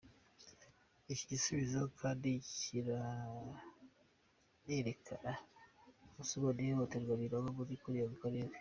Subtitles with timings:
[1.11, 5.31] Icyi gisubizo kandi kiranerekana
[6.09, 8.49] ubusumbane n’ihohoterwa birangwa muri kariya karere!